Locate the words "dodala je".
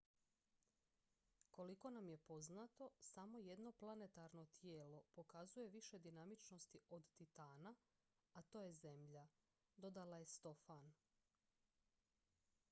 9.77-10.25